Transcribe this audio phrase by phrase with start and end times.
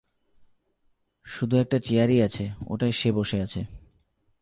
[1.25, 3.61] শুধু একটা চেয়ার-ই আছে, ওটায় সে বসে আছে।